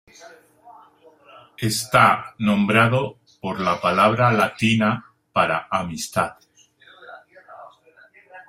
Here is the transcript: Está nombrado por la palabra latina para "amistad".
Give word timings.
Está 1.73 2.33
nombrado 2.39 3.19
por 3.39 3.59
la 3.59 3.79
palabra 3.79 4.31
latina 4.31 5.13
para 5.31 5.67
"amistad". 5.69 6.37